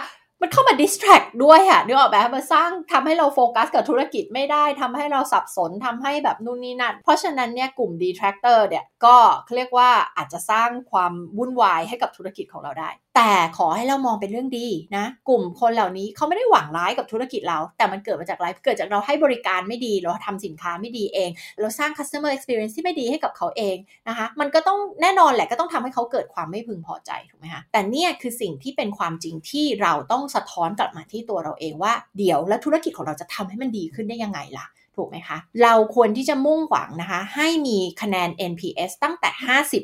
[0.42, 9.16] มันเข้ามา distract ด้วยอะนึกออกไหมมาสร้างทำให้เราโฟกัสกับธุรกิจไม่ได้ทำให้เราสับสนทำให้แบบนู่นนี่นั่น เพราะฉะนั้นเนี่ยกลุ่ม detractor เนี่ยก็
[9.56, 21.30] เรียกว่าอาจจะสร้างความวุ่นวายให้กับธุรกิจของเราได้ แต่ขอให้เรามองเป็นเรื่องดีนะ กลุ่มคนเหล่านี้เขาไม่ได้หวังร้ายกับธุรกิจเรา แต่มันเกิดมาจากอะไรเกิดจากเราให้บริการไม่ดี เราทำสินค้าไม่ดีเอง
[21.60, 23.76] เราสร้าง customer experience ที่ไม่ดีให้กับเขาเอง
[24.08, 39.30] นะคะ มันก็ต้องแน่นอนแหละก็ต้องทำให้เขาเกิดความไม่พึงพอใจถูกไหมคะแต่เนี่ยคือสิ่งที่เป็นความจริงที่เราต้องสะท้อนกลับมาที่ตัวเราเองว่าเดี๋ยวแล้วธุรกิจของเราจะทำให้มันดีขึ้นได้ยังไงล่ะ ถูกไหมคะ เราควรที่จะมุ่งหวังนะคะ ให้มีคะแนน NPS ตั้งแต่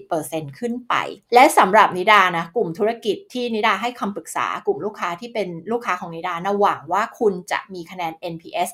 [0.02, 0.94] 50%ขึ้นไป
[1.34, 8.68] และสำหรับนิดานะ กลุ่มธุรกิจที่นิดาให้คำปรึกษากลุ่มลูกค้าที่เป็นลูกค้าของนิดานะหวังว่าคุณจะมีคะแนน NPS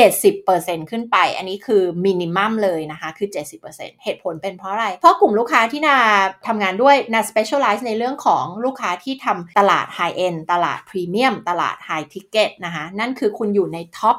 [0.00, 3.28] 70%ขึ้นไป อันนี้คือมินิมัมเลยนะคะ คือ
[3.66, 5.96] 70%เหตุผลเป็นเพราะอะไร เพราะกลุ่มลูกค้าที่นา
[6.46, 14.16] ทำงานด้วยนา specialize ในเรื่องของลูกค้าที่ทำตลาด high end ตลาดพรีเมียมตลาด high ticket นะคะ นั่นคือคุณอยู่ในท็อป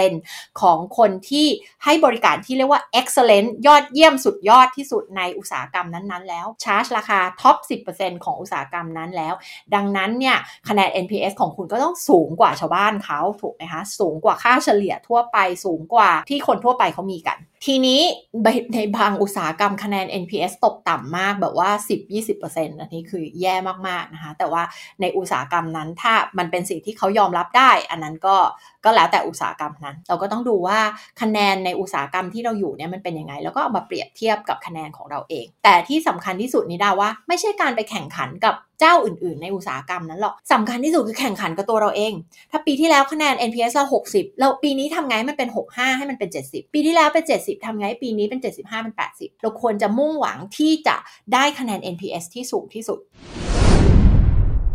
[0.00, 1.46] 10%ของคนที่
[1.84, 7.56] ให้บริการที่เรียกว่า excellent ยอดเยี่ยมสุดยอดที่สุดในอุตสาหกรรมนั้นๆ แล้ว ชาร์จราคาท็อป
[7.90, 9.34] 10%ของอุตสาหกรรมนั้นแล้ว
[9.74, 10.36] ดังนั้นเนี่ย
[10.68, 17.38] คะแนน NPS ของคุณก็ต้องสูงกว่าชาวบ้านเขาถูกไหมคะ สูงกว่าค่าเฉลี่ยทั่วไปสูงกว่าที่คนทั่วไปเขามีกัน
[17.68, 18.00] ทีนี้
[18.74, 21.70] ในบางอุตสาหกรรมคะแนน NPS ตกต่ำมากแบบว่า
[22.26, 23.54] 10-20%อันนี้คือแย่
[23.88, 24.62] มากๆนะคะ แต่ว่า
[25.00, 28.36] ในอุตสาหกรรมนั้นถ้ามันเป็นสิ่งที่เขายอมรับได้ อันนั้นก็
[28.84, 30.78] ก็แล้วแต่อุตสาหกรรมนั้น เราก็ต้องดูว่า
[31.20, 42.12] คะแนนในอุตสาหกรรมที่เราอยู่เนี่ยมันเป็นยังไง แล้วก็เอามาเปรียบเทียบกับคะแนนของเราเอง แต่ที่สำคัญที่สุดนี่ดาว่าไม่ใช่การไปแข่งขันกับ จ้าอื่น ๆ ในอุตสาหกรรมนั้นหรอกสำคัญที่สุดคือแข่งขันกับตัวเราเอง
[42.50, 50.96] ถ้าปีที่แล้วคะแนน NPS เรา 60 เราปีนี้ทำไงมันเป็น 65 ให้มันเป็น 70 ปีที่แล้วเป็น 70ทำไงปีนี้เป็น 75เป็น80 เราควรจะมุ่งหวังที่จะ
[51.34, 52.98] ได้คะแนน NPS ที่สูงที่สุด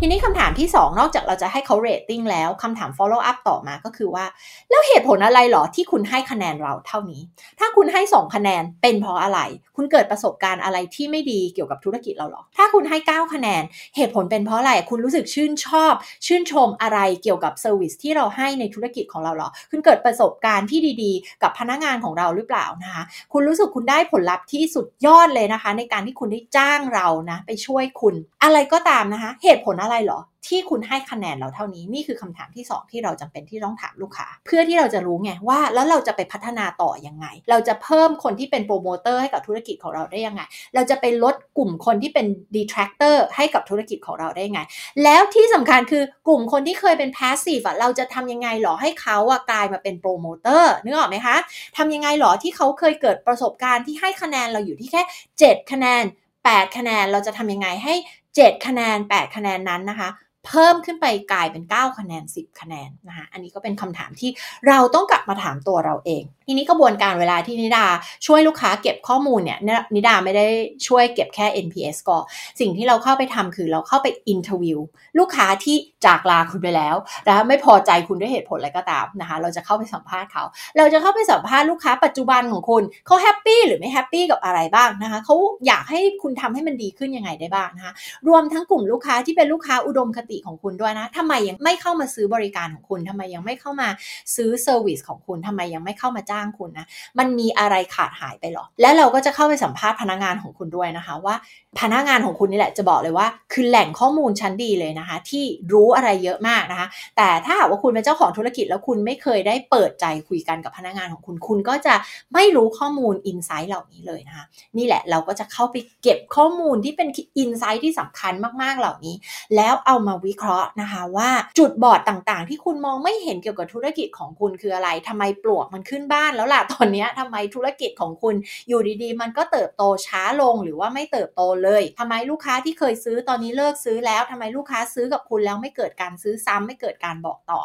[0.02, 4.26] ทีนี้คำถามที่ 2 นอกจากเราจะให้เขาเรตติ้งแล้วคำถาม follow up ต่อมาก็คือว่า
[4.70, 7.22] แล้วเหตุผลอะไรหรอที่คุณให้คะแนนเราเท่านี้
[7.60, 9.40] ถ้าคุณให้ 2 คะแนนเป็นเพราะอะไร
[9.76, 13.64] คุณเกิดประสบการณ์อะไรที่ไม่ดีเกี่ยวกับธุรกิจเราหรอ ถ้าคุณให้ 9 คะแนน
[13.96, 15.94] เหตุผลเป็นเพราะอะไร คุณรู้สึกชื่นชอบ
[16.26, 40.42] ชื่นชมอะไรเกี่ยวกับ service ที่เราให้ในธุรกิจของเราหรอ คุณเกิดประสบการณ์ที่ดีๆ กับพนักงานของเราหรือเปล่านะคะ คุณรู้สึกคุณได้ผลลัพธ์ที่สุดยอดเลยนะคะ ในการที่คุณได้จ้างเรานะไปช่วยคุณ อะไรก็ตามนะคะ เหตุผลอะไรหรอ ที่คุณให้คะแนนเราเท่านี้นี่คือคำถามที่ 2 ที่เราจำเป็นที่ต้องถามลูกค้า เพื่อที่เราจะรู้ไงว่าแล้วเราจะไปพัฒนาต่อยังไง เราจะเพิ่มคนที่เป็นโปรโมเตอร์ให้กับธุรกิจของเราได้ยังไง
[40.76, 42.26] เราจะไปลดกลุ่มคนที่เป็น
[42.56, 44.62] detractor ให้กับธุรกิจของเราได้ยังไง
[45.04, 51.36] แล้วที่สำคัญคือกลุ่มคนที่เคยเป็น passive อะเราจะทำยังไงหรอให้เขาอะกลายมาเป็นโปรโมเตอร์นึกออกไหมคะ
[51.78, 55.02] ทำยังไงหรอที่เขาเคยเกิดประสบการณ์ที่ให้คะแนนเราอยู่ที่แค่
[55.42, 56.04] 7 คะแนน
[56.42, 57.96] 8คะแนนเราจะทำยังไงให้
[58.40, 60.10] 7 คะแนน 8 คะแนนนั้นนะคะ
[60.48, 64.32] เพิ่มขึ้นไปกลายเป็น 9 คะแนน 10 คะแนนนะคะ อันนี้ก็เป็นคำถามที่
[64.68, 67.86] เราต้องกลับมาถามตัวเราเอง ทีนี้กระบวนการเวลาที่นิดา
[68.26, 69.60] ช่วยลูกค้าเก็บข้อมูลเนี่ย
[69.96, 70.46] นิดาไม่ได้
[70.88, 72.18] ช่วยเก็บแค่ NPS ก็
[72.60, 74.80] สิ่งที่เราเข้าไปทำคือเราเข้าไป interview
[75.20, 76.96] ลูกค้าที่จากลาคุณไปแล้ว
[77.28, 80.44] นะคะไม่พอใจคุณด้วยเหตุผลอะไรก็ตามนะคะเราจะเข้าไปสัมภาษณ์เขา
[80.78, 85.36] เราจะเข้าไปสัมภาษณ์ลูกค้าปัจจุบันของคุณเขา happy หรือไม่ happy กับอะไรบ้างนะคะเขา
[85.68, 87.94] อยากให้คุณทำให้มันดีขึ้นยังไงได้บ้างนะคะ
[88.28, 93.88] รวมทั้งกลุ่มลูกค้าที่เป็นลูกค้าอุดมคติของคุณด้วยนะทำไมยังไม่เข้ามาซื้อบริการของคุณทำไมยังไม่เข้ามา
[94.36, 96.88] ซื้อ service ของคุณทำไมยังไม่เข้ามาจ้างคุณนะ
[97.20, 101.36] มันมีอะไรขาดหายไปหรอ แล้วเราก็จะเข้าไปสัมภาษณ์พนักงานของคุณด้วยนะคะ ว่า
[101.80, 111.96] พนักงานของคุณนี่แหละจะบอกเลยว่า คือแหล่งข้อมูลชั้นดีเลยนะคะ ที่รู้อะไรเยอะมากนะคะ แต่ถ้าหากว่าคุณเป็นเจ้าของธุรกิจแล้วคุณไม่เคยได้เปิดใจคุยกันกับพนักงานของคุณ คุณก็จะ
[112.34, 114.46] ไม่รู้ข้อมูลอินไซต์เหล่านี้เลยนะคะ
[114.78, 119.16] นี่แหละเราก็จะเข้าไปเก็บข้อมูลที่เป็นอินไซต์ที่สำคัญมากๆเหล่านี้
[119.56, 128.36] แล้วเอามาวิเคราะห์นะคะว่าจุดบอดต่างๆ ที่คุณมองไม่เห็นเกี่ยวกับธุรกิจของคุณคืออะไรทำไมปลวกมันขึ้นบ้านแล้วล่ะตอนนี้ทำไมธุรกิจของคุณ
[128.68, 137.62] อยู่ดีๆ มันก็เติบโตช้าลงหรือว่าไม่เติบโตเลยทำไมลูกค้าที่เคยซื้อตอนนี้เลิกซื้อแล้วทำไมลูกค้าซื้อกับคุณแล้วไม่เกิดการซื้อซ้ำไม่เกิดการบอกต่อ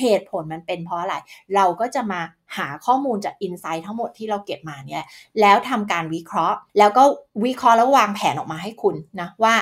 [0.00, 1.14] เหตุผลมันเป็นเพราะอะไร
[1.54, 2.20] เราก็จะมา
[2.56, 5.04] หาข้อมูลจากอินไซต์ทั้งหมดที่เราเก็บมาเนี่ย
[5.40, 7.02] แล้วทำการวิเคราะห์ แล้วก็
[7.44, 9.54] วิเคราะห์แล้ววางแผนออกมาให้คุณนะว่า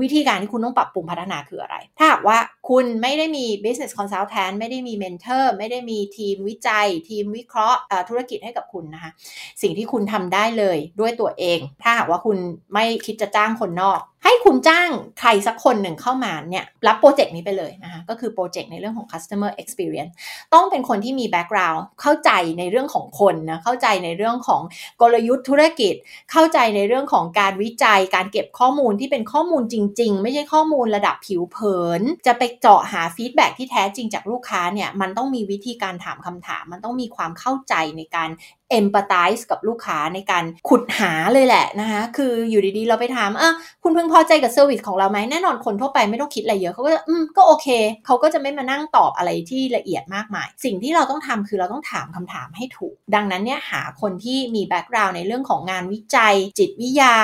[0.00, 9.10] วิธีการที่คุณต้องปรับปรุงพัฒนาคืออะไร ถ้าหากว่าคุณไม่ได้มี business consultant ไม่ได้มี mentor ไม่ได้มีทีมวิจัย ทีมวิเคราะห์ธุรกิจให้กับคุณนะคะ
[9.62, 12.38] สิ่งที่คุณทำได้เลยด้วยตัวเอง ถ้าหากว่าคุณ
[12.74, 20.12] ไม่คิดจะจ้างคนนอกให้คุณจ้างใครสักคนหนึ่งเข้ามาเนี่ยรับโปรเจกต์นี้ไปเลยนะคะก็คือโปรเจกต์ในเรื่องของ customer experience
[20.54, 24.62] ต้องเป็นคนที่มี background เข้าใจในเรื่องของคนนะเข้าใจในเรื่องของ
[25.00, 25.94] กลยุทธ์ธุรกิจ
[26.32, 38.30] เข้าใจในเรื่องของการวิจัย การเก็บข้อมูลที่เป็นข้อมูลจริง ๆ ไม่ใช่ข้อมูลระดับผิวเผิน จะไปเจาะหาฟีดแบ็ที่แท้จริงจากลูกค้าเนี่ยมันต้องมีวิธีการถามคำถาม มันต้องมีความเข้าใจในการ
[38.70, 47.66] เอมพัตไส์กับลูกค้าในการขุดหาเลยแหละนะคะคืออยู่ดีๆ เราไปถามอะคุณเพิ่งพอใจกับ service ของเราไหมแน่นอนคนทั่วไปไม่ต้องคิดอะไรเยอะเขาก็อืมก็โอเค
[48.06, 57.16] เขาก็จะไม่มานั่งตอบอะไรที่ละเอียดมากมาย สิ่งที่เราต้องทำคือเราต้องถามคำถามให้ถูก ดังนั้นเนี่ยหาคนที่มี background ในเรื่องของงานวิจัย จิตวิทยา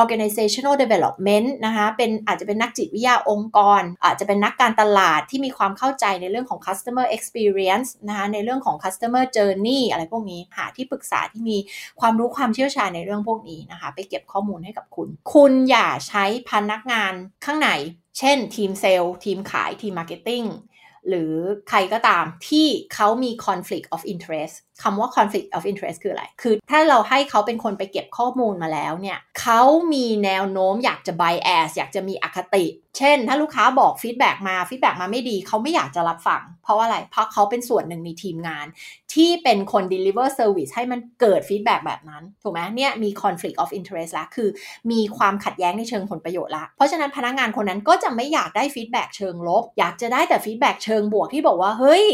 [0.00, 11.58] organizational development นะคะเป็นอาจจะเป็นนักจิตวิทยาองค์กร อาจจะเป็นนักการตลาดที่มีความเข้าใจในเรื่องของ customer experience นะคะในเรื่องของ customer journey อะไรพวกนี้หาที่ปรึกษาที่มี
[12.00, 17.12] ความรู้ความเชี่ยวชาญในเรื่องพวกนี้นะคะ ไปเก็บข้อมูลให้กับคุณ คุณอย่าใช้พนักงาน
[17.44, 17.70] ข้างใน
[18.18, 20.44] เช่นทีมเซลล์ทีมขายทีม marketing
[21.08, 21.32] หรือ
[21.68, 32.64] ใครก็ตามที่เขามี conflict of interest คำว่า conflict of interest คืออะไร คือถ้าเราให้เขาเป็นคนไปเก็บข้อมูลมาแล้วเนี่ย เขามีแนวโน้มอยากจะ bias อยากจะมีอคติ
[32.98, 38.66] เช่น ถ้าลูกค้าบอก feedback มา feedback มาไม่ดี เขาไม่อยากจะรับฟัง เพราะว่าอะไร เพราะเขาเป็นส่วนหนึ่งในทีมงาน
[39.14, 44.48] ที่เป็นคน deliver service ให้มันเกิด feedback แบบนั้น ถูกไหมเนี่ยมี conflict of interest ละคือ
[44.90, 52.04] มีความขัดแย้งในเชิงผลประโยชน์ละ เพราะฉะนั้นพนักงานคนนั้นก็จะไม่อยากได้ feedback เชิงลบ อยากจะได้แต่ feedback เชิงบวกที่บอกว่าเฮ้ย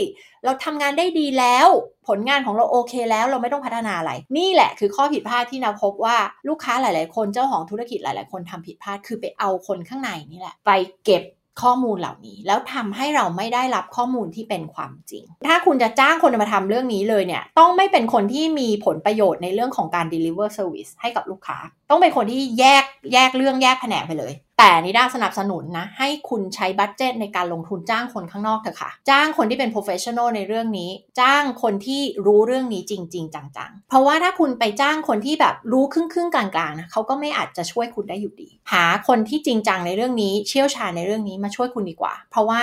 [0.45, 1.69] เราทำงานได้ดีแล้ว
[2.09, 6.17] ผลงานของเราโอเคแล้วเราไม่ต้องพัฒนาอะไร นี่แหละคือข้อผิดพลาดที่นิดาพบว่า
[6.49, 10.71] ลูกค้าหลาย ๆ คนเจ้าของธุรกิจหลาย ๆ คนทำผิดพลาดคือไปเอาคนข้างในนี่แหละ ไป
[11.05, 11.25] เก็บ
[11.63, 21.59] ข้อมูลเหล่านี้ แล้วทำให้เราไม่ได้รับข้อมูลที่เป็นความจริง ถ้าคุณจะจ้างคนมาทำเรื่องนี้เลยเนี่ย ต้องไม่เป็นคนที่มีผลประโยชน์ในเรื่องของการ deliver service ให้กับลูกค้า
[21.91, 24.33] ต้องเป็นคนที่แยกแยกเรื่องแยกแผนกไปเลย
[24.67, 42.61] แต่นิด้าสนับสนุนนะ ให้คุณใช้บัตเจตในการลงทุนจ้างคนข้างนอกเถอะค่ะ จ้างคนที่เป็น professional ในเรื่องนี้ จ้างคนที่รู้เรื่องนี้จริง ๆ จังๆ เพราะว่าถ้าคุณไปจ้างคนที่แบบรู้ครึ่งๆกลางๆนะเขาก็ไม่อาจจะช่วยคุณได้อยู่ดี หาคนที่จริงจังในเรื่องนี้ เชี่ยวชาญในเรื่องนี้มาช่วยคุณดีกว่า เพราะว่า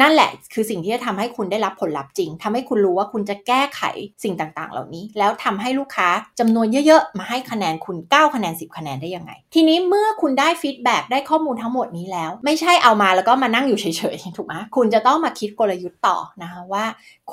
[0.00, 3.82] นั่นแหละคือสิ่งที่จะทำให้คุณได้รับผลลัพธ์จริงทำให้คุณรู้ว่าคุณจะแก้ไข
[4.24, 6.08] สิ่งต่างๆ เหล่านี้ แล้วทำให้ลูกค้า
[6.40, 16.84] จำนวนเยอะๆ มาให้คะแนนคุณ 9 คะแนน 10 คะแนนได้ยังไง ทีนี้เมื่อคุณได้ feedback ได้ข้อมูลทั้งหมดนี้แล้ว ไม่ใช่เอามาแล้วก็มานั่งอยู่เฉยๆ ถูกไหมคุณจะต้องมาคิดกลยุทธ์ต่อนะคะว่า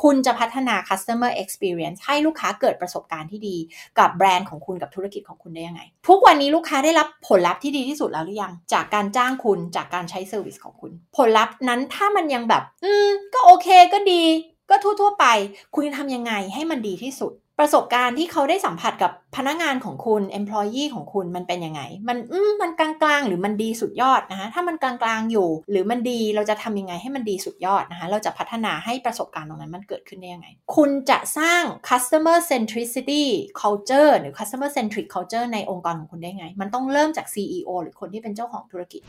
[0.02, 3.58] คุณจะพัฒนา customer experience ให้ลูกค้าเกิดประสบการณ์ที่ดี
[4.00, 14.24] กับแบรนด์ของคุณกับธุรกิจของคุณได้ยังไง ทุกวันนี้ลูกค้าได้รับผลลัพธ์ที่ดีที่สุดแล้วหรือยัง จากการจ้างคุณจากการใช้ service ของคุณ ผลลัพธ์นั้นถ้ามันยังแบบ อืม ก็โอเคก็ดี
[14.70, 15.26] ก็ทั่วๆไป
[15.74, 33.24] คุณจะทำยังไงให้มันดีที่สุด ประสบการณ์ที่เขาได้สัมผัสกับพนักงานของคุณ employee ของคุณมันเป็นยังไง มันอืมมันกลางๆ หรือมันดีสุดยอดนะคะถ้ามันกลางๆอยู่ หรือมันดีเราจะทำยังไงให้มันดีสุดยอดนะคะเราจะพัฒนาให้ประสบการณ์ตรงนั้นมันเกิดขึ้นได้ยังไง คุณจะสร้าง customer centricity
[33.62, 39.02] culture หรือ customer centric culture ในองค์กรของคุณได้ไง มันต้องเริ่มจาก CEO หรือคนที่เป็นเจ้าของธุรกิจ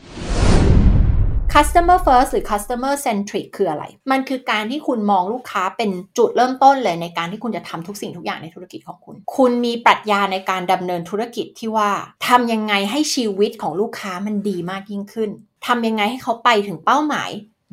[1.53, 11.91] customer first หรือ customer centric คืออะไร มันคือการที่คุณมองลูกค้าเป็นจุดเริ่มต้นเลยในการที่คุณจะทำทุกสิ่งทุกอย่างในธุรกิจของคุณ คุณมีปรัชญาในการดำเนินธุรกิจที่ว่า
[12.27, 15.29] ทำยังไงให้ชีวิตของลูกค้ามันดีมากยิ่งขึ้น
[15.67, 17.31] ทำยังไงให้เขาไปถึงเป้าหมาย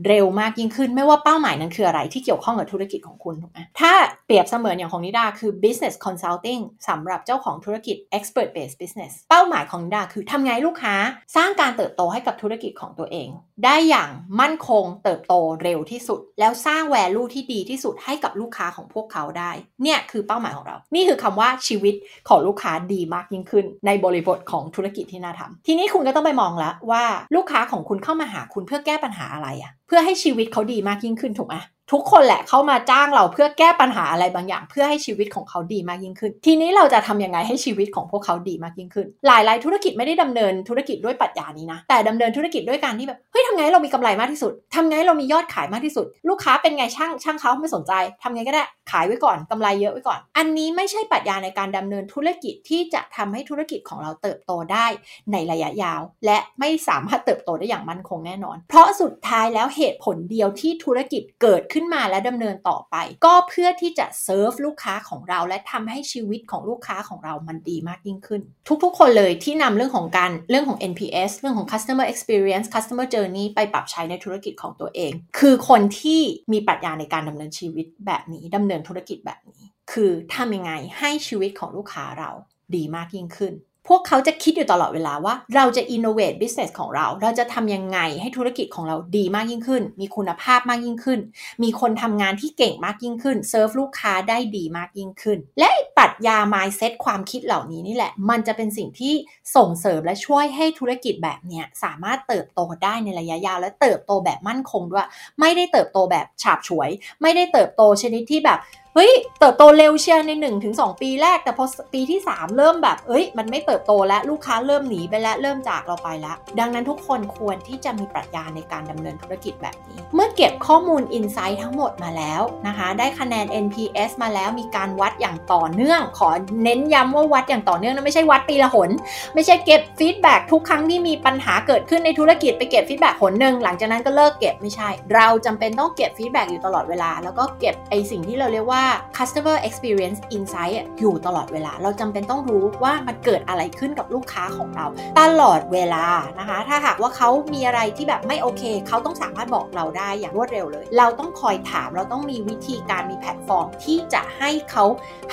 [0.08, 3.92] เร็วมากยิ่งขึ้น ไม่ว่าเป้าหมายนั้นคืออะไรที่เกี่ยวข้องกับธุรกิจของคุณถูกไหมถ้า
[4.26, 10.94] เปรียบเสมือนอย่างของนิดาคือ business consulting สำหรับเจ้าของธุรกิจ expert based business เป้าหมายของนิดาคือทำไงลูกค้า
[11.36, 13.28] สร้างการเติบโตให้กับธุรกิจของตัวเอง
[13.64, 19.50] ได้อย่างมั่นคงเติบโตเร็วที่สุด แล้วสร้างแวลูที่ดีที่สุดให้กับลูกค้าของพวกเขาได้
[19.82, 21.94] เนี่ยคือเป้าหมายของเรา นี่คือคำว่าชีวิต
[22.28, 31.56] ของลูกค้าดีมากยิ่งขึ้น ในบริบทของธุรกิจที่น่าทำทีนี้คุณก็ต้องไปมองแล้วว่าลูกค้าของคุณเข้ามาหาคุณเพื่อแก้ปัญหาอะไรอะเพื่อให้ชีวิตเขาดีมากยิ่งขึ้นถูกไหม
[31.92, 54.86] ทุกคนแหละเข้ามาจ้างเราเพื่อแก้ปัญหาอะไรบางอย่าง เพื่อให้ชีวิตของเขาดีมากยิ่งขึ้น ทีนี้เราจะทำยังไงให้ชีวิตของพวกเขาดีมากยิ่งขึ้น หลายๆ ธุรกิจไม่ได้ดำเนินธุรกิจด้วยปรัชญานี้นะ แต่ดำเนินธุรกิจด้วยการที่แบบเฮ้ยทำไงเรามีกำไรมากที่สุดทำไงเรามียอดขายมากที่สุด ลูกค้าเป็นไงช่างช่างเขาไม่สนใจทำไงก็ได้ขายไว้ก่อนกำไรเยอะไว้ก่อน อันนี้ไม่ใช่ปรัชญาในการดำเนินธุรกิจที่จะทำให้ธุรกิจของเราเติบโตได้
[55.32, 68.42] ในระยะยาว และไม่สามารถเติบโตได้อย่างมั่นคงแน่นอน เพราะสุดท้ายแล้วเหตุผลเดียวที่ธุรกิจเกิดขึ้นึ้นมาและดำเนินต่อไป ก็เพื่อที่จะเซิร์ฟลูกค้าของเรา และทำให้ชีวิตของลูกค้าของเรามันดีมากยิ่งขึ้น
[68.82, 76.20] ทุกๆ คนเลยที่นำเรื่องของการเรื่องของ NPS เรื่องของ customer experience customer journey ไปปรับใช้ในธุรกิจของตัวเอง คือคนที่
[76.52, 79.62] มีปรัชญาในการดำเนินชีวิตแบบนี้ดำเนินธุรกิจแบบนี้
[79.92, 82.30] คือทำยังไงให้ชีวิตของลูกค้าเรา
[82.76, 83.52] ดีมากยิ่งขึ้น
[83.88, 91.20] พวกเขาจะคิดอยู่ตลอดเวลาว่าเราจะ innovate business ของเรา เราจะทำยังไงให้ธุรกิจของเราดีมากยิ่งขึ้น มีคุณภาพมากยิ่งขึ้น
[91.62, 99.14] มีคนทำงานที่เก่งมากยิ่งขึ้น เซิร์ฟลูกค้าได้ดีมากยิ่งขึ้น และปรัชญา mindset ความคิดเหล่านี้นี่แหละ มันจะเป็นสิ่งที่
[99.56, 105.08] ส่งเสริมและช่วยให้ธุรกิจแบบนี้สามารถเติบโตได้ในระยะยาว และเติบโตแบบมั่นคงด้วย
[105.40, 106.90] ไม่ได้เติบโตแบบฉาบฉวย
[107.22, 108.60] ไม่ได้เติบโตชนิดที่แบบ
[108.94, 126.30] เฮ้ยเติบโตเร็วเชียร์ใน1นถึงสปีแรก แต่พอปีที่ 3 เริ่มแบบเอ้ย มันไม่เติบโตแล้วลูกค้าเริ่มหนีไปแล้วเริ่มจากเราไปแล้ว ดังนั้นทุกคนควรที่จะมีปรัชญาในการดำเนินธุรกิจแบบนี้ เมื่อเก็บข้อมูล i n s i ซต์ทั้งหมดมาแล้วนะคะ ได้คะแนน NPS มาแล้วมีการวัดอย่างต่อเนื่อง ขอ
[126.62, 128.90] เน้นย้ำว่าวัดอย่างต่อเนื่องนะไม่ใช่วัดปีละหน
[129.34, 138.79] ไม่ใช่เก็บ feedback ทุกครั้งที่มีปัญหาเกิดขึ้นในธุรกิจไปเก็บ feedback หนหนึ่งหลังจากนั้นก็เลิกเก็บไม่ใช่ เราจำเป็นต้องเก็บ feedback อยู่ตลอดเวลา แล้วก็เก็บไอ้สิ่งที่เราเรียกว่า
[139.18, 144.86] customer experience insight อยู่ตลอดเวลา เราจำเป็นต้องรู้ว่ามันเกิดอะไรขึ้นกับลูกค้าของเรา
[145.20, 146.06] ตลอดเวลา
[146.38, 154.84] นะคะ ถ้าหากว่าเขามีอะไรที่แบบไม่โอเค เขาต้องสามารถบอกเราได้อย่างรวดเร็วเลย เราต้องคอยถามเราต้องมีวิธีการมีแพลตฟอร์ม ที่จะให้เขา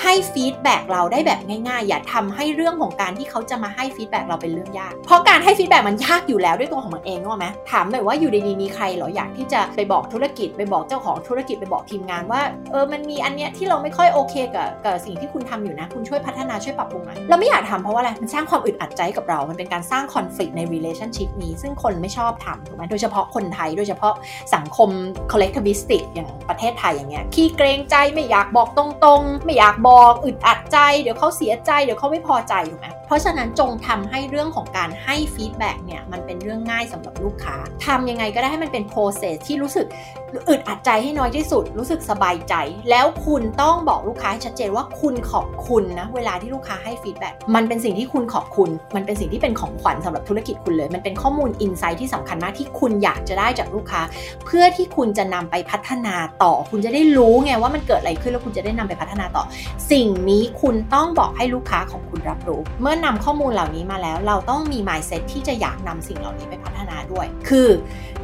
[0.02, 12.40] ให้ feedback เราได้แบบง่ายๆ อย่าทำให้เรื่องของการที่เขาจะมาให้ feedback เราเป็นเรื่องยาก เพราะการให้ feedback มันยากอยู่แล้วด้วยตัวของมันเองรู้ไหมถามหน่อยว่าอยู่ดีๆมีใครหรออยากที่จะไปบอกธุรกิจไปบอกเจ้าของธุรกิจไปบอกทีมงานว่า
[12.72, 24.14] เออมันมีอันเนี้ยที่เราไม่ค่อยโอเคกับกับสิ่งที่คุณทำอยู่นะ คุณช่วยพัฒนาช่วยปรับปรุงหน่อยเราไม่อยากทำเพราะว่าอะไรมันสร้างความอึดอัดใจกับเรา มันเป็นการสร้างคอน FLICT ใน relationship นี้ ซึ่งคนไม่ชอบทำถูกไหมโดยเฉพาะคนไทยโดยเฉพาะ
[24.54, 24.90] สังคม
[25.32, 39.86] collectivistic อย่างประเทศไทยอย่างเงี้ยขี้เกรงใจไม่อยากบอกตรงๆ ไม่อยากบอกอึดอัดใจเดี๋ยวเขาเสียใจเดี๋ยวเขาไม่พอใจถูกไหมเพราะฉะนั้นจงทำให้เรื่องของการให้ feedback เนี่ยมันเป็นเรื่องง่ายสำหรับลูกค้าทำยังไงก็ได้ให้มันเป็น process ที่รู้สึก
[40.48, 42.54] อึดอัดใจให้น้อยที่สุด รู้สึกสบายใจ
[42.90, 54.00] แล้วคุณต้องบอกลูกค้าให้ชัดเจนว่าคุณขอบคุณนะ เวลาที่ลูกค้าให้ feedback มันเป็นสิ่งที่คุณขอบคุณ มันเป็นสิ่งที่เป็นของขวัญสำหรับธุรกิจคุณเลย มันเป็นข้อมูล insight ที่สำคัญมากที่คุณอยากจะได้จากลูกค้า
[54.46, 59.44] เพื่อที่คุณจะนำไปพัฒนาต่อ คุณจะได้รู้ไงว่ามันเกิดอะไรขึ้นแล้วคุณจะได้นำไปพัฒนาต่อ
[59.92, 67.68] สิ่งนี้คุณต้องบอกให้ลูกค้าของคุณรับรู้ เมื่อนำข้อมูลเหล่านี้มาแล้ว เราต้องมี mindset ที่จะอยากนำสิ่งเหล่านี้ไปพัฒนาด้วย คือ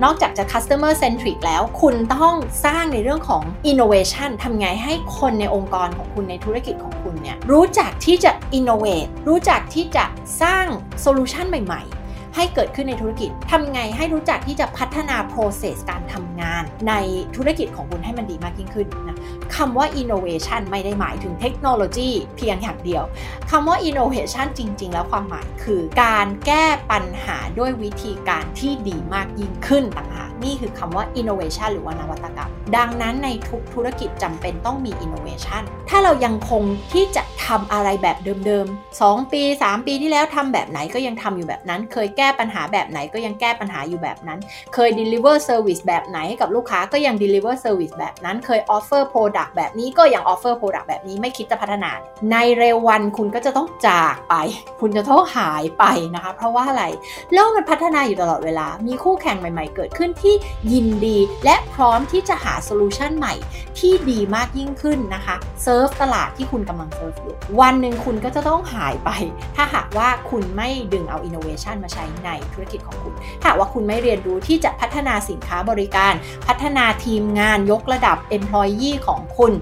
[0.04, 10.04] นอกจากจะ customer centric แล้ว คุณต้องสร้างในเรื่องของ innovation ทำไงให้ให้คนในองค์กรของคุณในธุรกิจของคุณเนี่ยรู้จักที่จะ innovate รู้จักที่จะ
[10.42, 10.66] สร้าง
[11.00, 16.94] โซลูชันใหม่ ๆให้เกิดขึ้นในธุรกิจทำไงให้รู้จักที่จะพัฒนา process การทำงาน ใน
[17.36, 19.18] ธุรกิจของคุณให้มันดีมากยิ่งขึ้นนะ
[19.56, 23.04] คำว่า innovation ไม่ได้หมายถึงเทคโนโลยีเพียงอย่างเดียว
[23.50, 44.38] คำว่า innovation จริง ๆ แล้วความหมายคือการแก้ปัญหาด้วยวิธีการที่ดีมากยิ่งขึ้นต่างหาก นี่คือคำว่า innovation หรือว่านวัตกรรม ดังนั้นในทุกธุรกิจจำเป็นต้องมี innovation ถ้าเรายังคงที่จะทำอะไรแบบเดิมๆ 2 ปี 3 ปีที่แล้วทำแบบไหนก็ยังทำอยู่แบบนั้น เคยแก้ปัญหาแบบไหนก็ยังแก้ปัญหาอยู่แบบนั้น
[44.74, 51.90] เคย deliver service แบบไหนกับลูกค้าก็ยัง deliver service แบบนั้น เคย offer product แบบนี้ก็ยัง offer product แบบนี้ไม่คิดจะพัฒนา
[52.30, 54.34] ในเร็ววันคุณก็จะต้องจากไป
[54.80, 56.84] คุณจะต้องหายไปนะคะ เพราะว่าอะไร
[57.32, 60.33] โลกมันพัฒนาอยู่ตลอดเวลา มีคู่แข่งใหม่ ๆ เกิดขึ้นที่
[60.72, 63.34] ยินดีและพร้อมที่จะหา solution ใหม่
[63.78, 69.10] ที่ดีมากยิ่งขึ้นนะคะเซิร์ฟตลาดที่คุณกำลังเซิร์ฟอยู่วันหนึ่งคุณก็จะต้องหายไป
[69.56, 76.12] ถ้าหากว่าคุณไม่ดึงเอาอินโนเวชันมาใช้ในธุรกิจของคุณถ้าหากว่าคุณไม่เรียนรู้ที่จะพัฒนาสินค้าบริการ
[76.48, 79.52] พัฒนาทีมงานยกระดับ Employee ของคุณ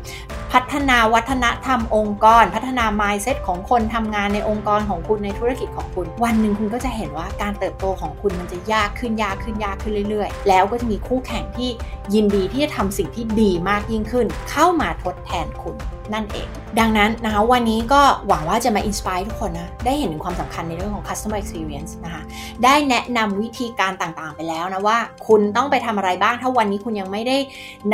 [0.52, 11.70] พัฒนาวัฒนธรรมองค์กร พัฒนา mindset ของคนทำงานในองค์กรของคุณในธุรกิจของคุณ วันหนึ่งคุณก็จะเห็นว่าการเติบโตของคุณมันจะยากขึ้นยากขึ้นยากขึ้นเรื่อยๆแล้วก็จะมีคู่แข่งที่
[12.14, 15.76] ยินดีที่จะทำสิ่งที่ดีมากยิ่งขึ้น เข้ามาทดแทนคุณ
[16.14, 16.48] นั่นเอง
[16.80, 22.22] ดังนั้นนะคะวันนี้ก็หวังว่าจะมาอินสปายทุกคนนะ ได้เห็นถึงความสำคัญในเรื่องของ customer experience นะคะ
[22.64, 27.36] ได้แนะนำวิธีการต่างๆไปแล้วนะว่า คุณต้องไปทำอะไรบ้างถ้าวันนี้คุณยังไม่ได้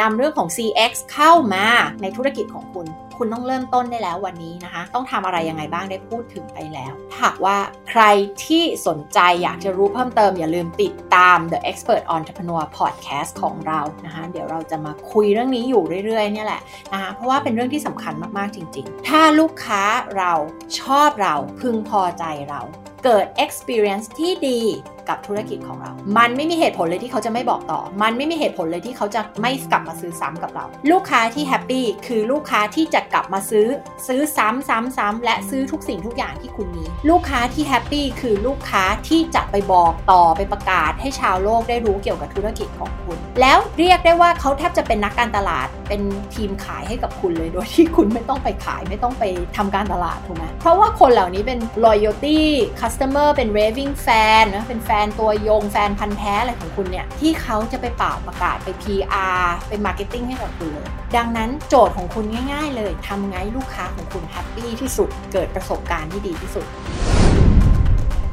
[0.01, 1.67] นำเรื่องของ CX เข้ามา
[2.03, 2.87] ในธุรกิจของคุณ
[3.19, 7.57] คุณต้องเริ่มต้นได้แล้ววันนี้นะคะ ต้องทำอะไรยังไงบ้างได้พูดถึงไปแล้วถ้าหากว่า
[7.91, 8.03] ใคร
[8.45, 19.83] ที่สนใจอยากจะรู้เพิ่มเติมอย่าลืมติดตาม The Expert Entrepreneur Podcast ของเรานะคะเดี๋ยวเราจะมาคุยเรื่องนี้อยู่เรื่อยๆเนี่ยแหละนะคะเพราะว่าเป็นเรื่องที่สำคัญมากๆจริง ๆ ถ้าลูกค้า
[20.17, 20.33] เรา
[20.81, 22.61] ชอบเราพึงพอใจเรา
[23.05, 24.61] เกิด experience ที่ดี
[25.09, 33.67] กับธุรกิจของเรา มันไม่มีเหตุผลเลยที่เขาจะไม่บอกต่อ มันไม่มีเหตุผลเลยที่เขาจะไม่กลับมาซื้อซ้ำกับเรา ลูกค้าที่ happy คือลูกค้าที่จะกลับมาซื้อ
[34.07, 46.03] ซื้อซ้ำซ้ำซ้ำและซื้อทุกสิ่งทุกอย่างที่คุณมี ลูกค้าที่ happy คือลูกค้าที่จะไปบอกต่อไปประกาศ ให้ชาวโลกได้รู้เกี่ยวกับธุรกิจของคุณ แล้วเรียกได้ว่าเขาแทบจะเป็นนักการตลาด เป็น
[46.35, 49.25] ทีมขายให้กับคุณเลยโดยที่คุณไม่ต้องไปขายไม่ต้องไป
[49.57, 52.41] ทำการตลาดถูกไหมเพราะว่าคนเหล่านี้เป็น loyalty
[52.81, 66.67] customer เป็น raving fan นะเป็นแฟนตัวยงแฟนพันธุ์แท้อะไรของคุณเนี่ย ที่เขาจะไปป่าวประกาศไป PR ไป marketing ให้กับคุณเลย ดังนั้นโจทย์ของคุณง่ายๆ เลยทำไงลูกค้าของคุณ happy ที่สุด เกิดประสบการณ์ที่ดีที่สุด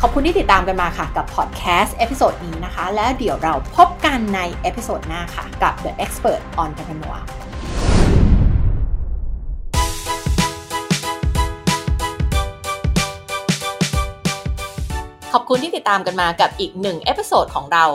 [0.01, 7.19] ขอบคุณที่ติดตามกันมาค่ะกับพอดแคสต์ episode นี้นะคะ และเดี๋ยวเราพบกันใน episode หน้าค่ะ กับ The Expert Entrepreneur
[15.38, 17.86] ขอบคุณที่ติดตามกันมากับอีกหนึ่ง episode ของเรา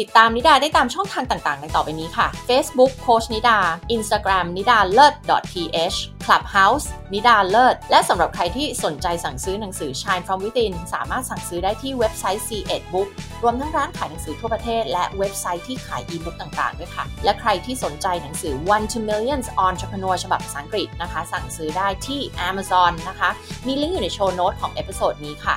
[0.00, 3.58] ติดตามนิดาได้ตามช่องทางต่างๆในต่อไปนี้ค่ะ Facebook โค้ชนิดา
[3.96, 5.14] Instagram นิดาเลิศ
[5.52, 13.08] .th Clubhouse นิดาเลิศ และสำหรับใครที่สนใจสั่งซื้อหนังสือ Shine from Within สามารถสั่งซื้อได้ที่เว็บไซต์ SE-ED Book
[13.42, 23.30] รวมทั้งร้านขายหนังสือทั่วประเทศ และเว็บไซต์ที่ขายอีบุ๊กต่างๆด้วยค่ะ และใครที่สนใจหนังสือ One to Millions Entrepreneur ฉบับภาษาอังกฤษนะคะ สั่งซื้อได้ที่ Amazon นะคะ
[23.66, 25.56] มีลิงก์อยู่ใน show note ของ episode นี้ค่ะ